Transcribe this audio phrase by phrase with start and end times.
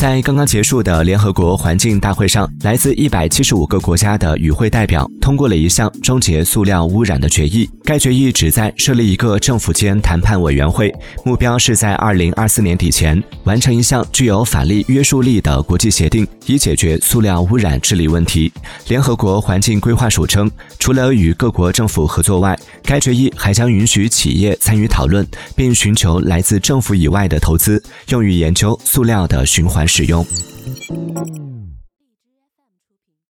[0.00, 7.68] 在刚刚结束的联合国环境大会上，来自一百七十五个国家的与会代表通过了一项终结塑料污染的决议。
[7.84, 10.90] 该决议旨在设立一个政府间谈判委员会，
[11.22, 18.50] 目标是在二零二四年底前完成一项具有法律约束力的国际协定，以解决塑料污染治理问题。
[18.88, 30.24] 联合国环境规划署称，除了与各国政府合作外，该决议还将允许企业参与讨论，并寻求来自政府以外的投资，用于研究塑料的循环使用。